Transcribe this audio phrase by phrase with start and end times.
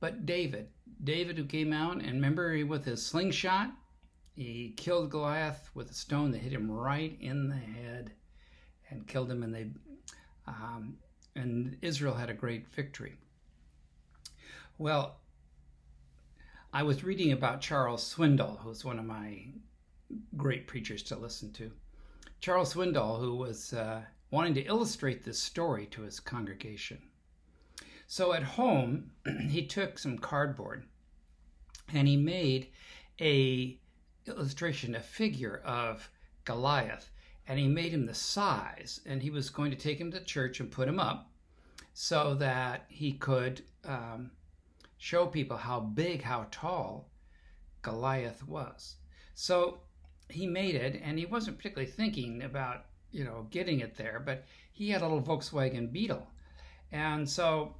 [0.00, 0.68] but David,
[1.02, 3.70] David who came out and remember he with his slingshot,
[4.34, 8.12] he killed Goliath with a stone that hit him right in the head
[8.90, 9.66] and killed him and they
[10.46, 10.96] um,
[11.34, 13.16] and Israel had a great victory.
[14.78, 15.16] Well,
[16.72, 19.46] I was reading about Charles Swindoll, who's one of my
[20.36, 21.72] great preachers to listen to.
[22.40, 26.98] Charles Swindoll, who was uh, wanting to illustrate this story to his congregation.
[28.06, 29.12] So at home,
[29.48, 30.84] he took some cardboard
[31.92, 32.68] and he made
[33.18, 33.78] a
[34.26, 36.10] illustration, a figure of
[36.44, 37.10] Goliath,
[37.46, 40.60] and he made him the size, and he was going to take him to church
[40.60, 41.30] and put him up
[41.94, 44.30] so that he could um,
[44.98, 47.08] show people how big, how tall
[47.82, 48.96] Goliath was.
[49.34, 49.78] So
[50.28, 54.44] he made it, and he wasn't particularly thinking about, you know, getting it there, but
[54.72, 56.26] he had a little Volkswagen Beetle.
[56.92, 57.74] And so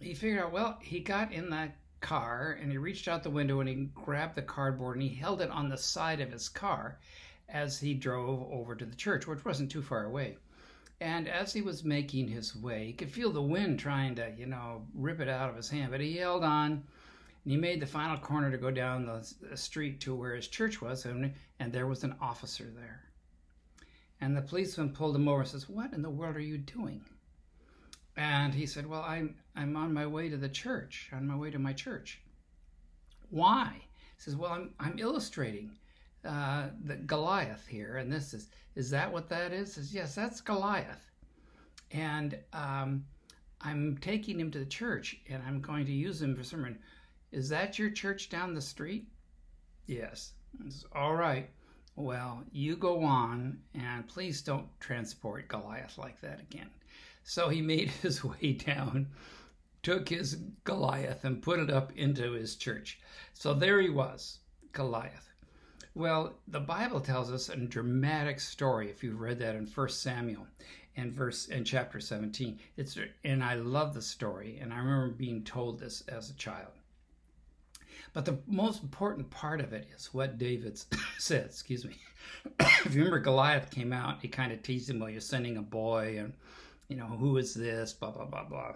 [0.00, 3.60] he figured out, well, he got in that car and he reached out the window
[3.60, 6.98] and he grabbed the cardboard and he held it on the side of his car
[7.48, 10.36] as he drove over to the church, which wasn't too far away.
[11.00, 14.46] And as he was making his way, he could feel the wind trying to, you
[14.46, 15.92] know, rip it out of his hand.
[15.92, 16.82] But he held on, and
[17.52, 21.04] he made the final corner to go down the street to where his church was,
[21.04, 23.04] and, and there was an officer there.
[24.20, 27.04] And the policeman pulled him over and says, "What in the world are you doing?"
[28.16, 31.52] And he said, "Well, I'm I'm on my way to the church, on my way
[31.52, 32.20] to my church."
[33.30, 33.74] Why?
[33.76, 35.78] He says, "Well, I'm I'm illustrating
[36.28, 39.72] uh, the Goliath here, and this is is that what that is?
[39.72, 41.10] Says yes, that's Goliath,
[41.90, 43.04] and um,
[43.62, 46.78] I'm taking him to the church, and I'm going to use him for sermon.
[47.32, 49.08] Is that your church down the street?
[49.86, 50.32] Yes.
[50.62, 51.48] Says, All right.
[51.96, 56.68] Well, you go on, and please don't transport Goliath like that again.
[57.24, 59.08] So he made his way down,
[59.82, 63.00] took his Goliath, and put it up into his church.
[63.32, 64.40] So there he was,
[64.72, 65.28] Goliath.
[65.94, 68.90] Well, the Bible tells us a dramatic story.
[68.90, 70.46] If you've read that in First Samuel,
[70.98, 75.44] and verse and chapter 17, it's and I love the story, and I remember being
[75.44, 76.72] told this as a child.
[78.12, 80.80] But the most important part of it is what David
[81.18, 81.46] said.
[81.46, 81.94] Excuse me.
[82.60, 84.20] if you remember, Goliath came out.
[84.20, 86.32] He kind of teased him, "Well, you're sending a boy, and
[86.88, 87.92] you know who is this?
[87.92, 88.74] Blah blah blah blah."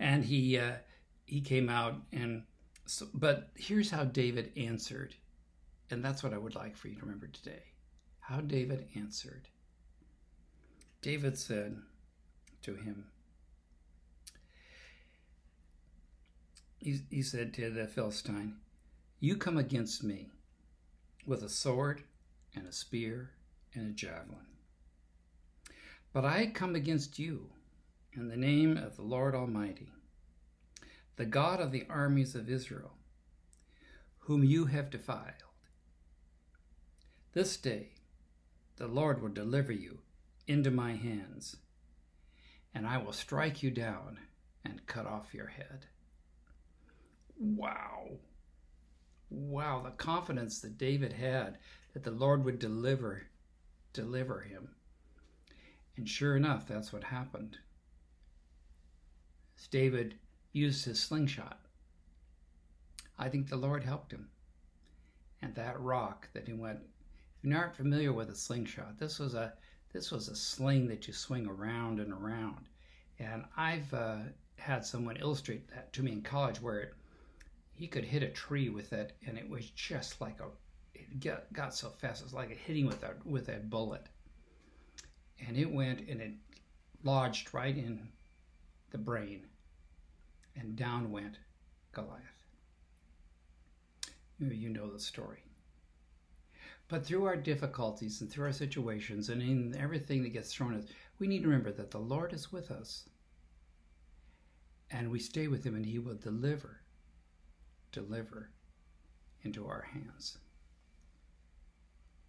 [0.00, 0.72] And he uh,
[1.24, 2.42] he came out, and
[2.86, 5.14] so, but here's how David answered
[5.90, 7.62] and that's what I would like for you to remember today.
[8.20, 9.48] How David answered.
[11.02, 11.76] David said
[12.62, 13.06] to him,
[16.78, 18.56] he, he said to the Philistine,
[19.20, 20.30] You come against me
[21.26, 22.02] with a sword
[22.54, 23.30] and a spear
[23.74, 24.46] and a javelin.
[26.12, 27.50] But I come against you
[28.14, 29.92] in the name of the Lord Almighty,
[31.16, 32.92] the God of the armies of Israel,
[34.18, 35.51] whom you have defiled.
[37.32, 37.92] This day
[38.76, 40.00] the Lord will deliver you
[40.46, 41.56] into my hands,
[42.74, 44.18] and I will strike you down
[44.64, 45.86] and cut off your head.
[47.38, 48.18] Wow.
[49.30, 51.58] Wow, the confidence that David had
[51.94, 53.28] that the Lord would deliver
[53.92, 54.68] deliver him.
[55.96, 57.58] And sure enough, that's what happened.
[59.58, 60.16] As David
[60.52, 61.60] used his slingshot.
[63.18, 64.28] I think the Lord helped him.
[65.40, 66.80] And that rock that he went,
[67.42, 69.52] if you aren't familiar with a slingshot, this was a
[69.92, 72.68] this was a sling that you swing around and around.
[73.18, 74.18] And I've uh,
[74.56, 76.94] had someone illustrate that to me in college where it,
[77.72, 80.44] he could hit a tree with it and it was just like a
[80.94, 84.06] it got, got so fast it was like hitting with a with a bullet.
[85.44, 86.34] And it went and it
[87.02, 88.08] lodged right in
[88.90, 89.46] the brain
[90.54, 91.38] and down went
[91.90, 92.20] goliath.
[94.38, 95.42] You know the story
[96.92, 100.80] but through our difficulties and through our situations and in everything that gets thrown at
[100.80, 103.08] us we need to remember that the lord is with us.
[104.90, 106.82] And we stay with him and he will deliver
[107.92, 108.50] deliver
[109.42, 110.36] into our hands.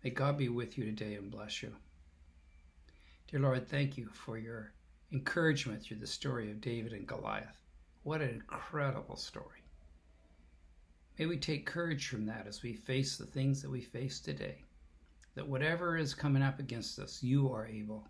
[0.02, 1.76] May god be with you today and bless you.
[3.30, 4.72] Dear lord thank you for your
[5.12, 7.62] encouragement through the story of david and goliath.
[8.04, 9.63] What an incredible story
[11.18, 14.64] may we take courage from that as we face the things that we face today
[15.36, 18.08] that whatever is coming up against us you are able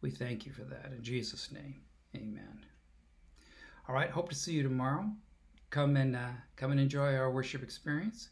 [0.00, 1.82] we thank you for that in jesus name
[2.14, 2.64] amen
[3.86, 5.04] all right, hope to see you tomorrow.
[5.68, 8.30] Come and uh, come and enjoy our worship experience,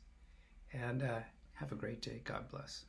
[0.73, 1.19] and uh,
[1.53, 2.23] have a great day.
[2.25, 2.87] God bless.